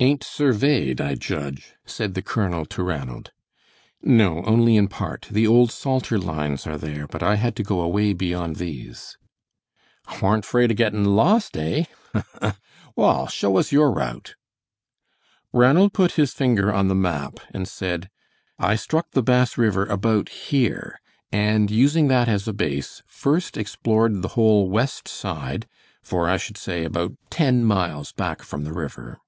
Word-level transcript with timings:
"Ain't 0.00 0.24
surveyed, 0.24 1.00
I 1.00 1.14
judge," 1.14 1.74
said 1.86 2.14
the 2.14 2.22
colonel 2.22 2.66
to 2.66 2.82
Ranald. 2.82 3.30
"No, 4.02 4.42
only 4.42 4.76
in 4.76 4.88
part; 4.88 5.28
the 5.30 5.46
old 5.46 5.70
Salter 5.70 6.18
lines 6.18 6.66
are 6.66 6.76
there, 6.76 7.06
but 7.06 7.22
I 7.22 7.36
had 7.36 7.54
to 7.54 7.62
go 7.62 7.80
away 7.80 8.12
beyond 8.12 8.56
these." 8.56 9.16
"Warn't 10.20 10.44
'fraid 10.44 10.72
of 10.72 10.76
gettin' 10.76 11.04
lost, 11.14 11.56
eh? 11.56 11.84
Ha, 12.14 12.24
ha! 12.40 12.56
Wall 12.96 13.28
show 13.28 13.56
us 13.56 13.70
your 13.70 13.92
route." 13.92 14.34
Ranald 15.52 15.92
put 15.92 16.12
his 16.14 16.34
finger 16.34 16.74
on 16.74 16.88
the 16.88 16.96
map, 16.96 17.38
and 17.52 17.68
said: 17.68 18.10
"I 18.58 18.74
struck 18.74 19.12
the 19.12 19.22
Bass 19.22 19.56
River 19.56 19.86
about 19.86 20.28
here, 20.30 20.98
and 21.30 21.70
using 21.70 22.08
that 22.08 22.28
as 22.28 22.48
a 22.48 22.52
base, 22.52 23.04
first 23.06 23.56
explored 23.56 24.20
the 24.22 24.28
whole 24.34 24.68
west 24.68 25.06
side, 25.06 25.68
for, 26.02 26.28
I 26.28 26.38
should 26.38 26.58
say, 26.58 26.82
about 26.84 27.12
ten 27.30 27.62
miles 27.62 28.10
back 28.10 28.42
from 28.42 28.64
the 28.64 28.72
river." 28.72 29.18